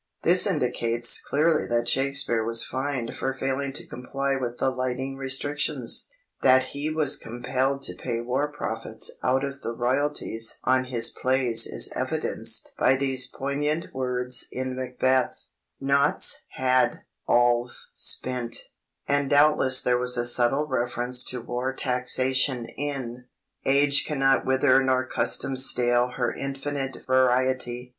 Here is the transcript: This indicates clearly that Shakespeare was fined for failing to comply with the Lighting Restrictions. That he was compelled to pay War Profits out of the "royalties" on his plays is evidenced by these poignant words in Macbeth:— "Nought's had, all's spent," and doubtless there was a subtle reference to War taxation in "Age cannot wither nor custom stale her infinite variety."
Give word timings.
This 0.23 0.47
indicates 0.47 1.21
clearly 1.21 1.67
that 1.67 1.87
Shakespeare 1.87 2.43
was 2.43 2.65
fined 2.65 3.15
for 3.15 3.35
failing 3.35 3.71
to 3.73 3.85
comply 3.85 4.35
with 4.35 4.57
the 4.57 4.71
Lighting 4.71 5.15
Restrictions. 5.15 6.09
That 6.41 6.63
he 6.69 6.89
was 6.89 7.17
compelled 7.17 7.83
to 7.83 7.93
pay 7.93 8.19
War 8.19 8.51
Profits 8.51 9.11
out 9.21 9.43
of 9.43 9.61
the 9.61 9.69
"royalties" 9.73 10.57
on 10.63 10.85
his 10.85 11.11
plays 11.11 11.67
is 11.67 11.93
evidenced 11.95 12.73
by 12.79 12.95
these 12.95 13.27
poignant 13.27 13.93
words 13.93 14.47
in 14.51 14.75
Macbeth:— 14.75 15.45
"Nought's 15.79 16.41
had, 16.55 17.01
all's 17.27 17.91
spent," 17.93 18.69
and 19.07 19.29
doubtless 19.29 19.83
there 19.83 19.99
was 19.99 20.17
a 20.17 20.25
subtle 20.25 20.65
reference 20.67 21.23
to 21.25 21.43
War 21.43 21.73
taxation 21.75 22.65
in 22.65 23.25
"Age 23.65 24.07
cannot 24.07 24.47
wither 24.47 24.83
nor 24.83 25.05
custom 25.05 25.55
stale 25.55 26.13
her 26.17 26.33
infinite 26.33 27.05
variety." 27.05 27.89